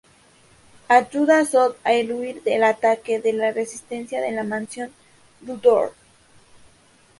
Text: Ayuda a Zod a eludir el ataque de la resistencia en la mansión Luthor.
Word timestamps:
Ayuda 0.97 1.37
a 1.37 1.45
Zod 1.45 1.75
a 1.83 1.93
eludir 1.93 2.41
el 2.45 2.63
ataque 2.63 3.19
de 3.19 3.33
la 3.33 3.51
resistencia 3.51 4.25
en 4.27 4.35
la 4.35 4.43
mansión 4.43 4.91
Luthor. 5.45 5.93